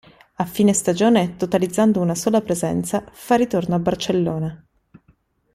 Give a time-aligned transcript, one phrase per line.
[0.37, 4.65] A fine stagione, totalizzando una sola presenza, fa ritorno a Barcellona.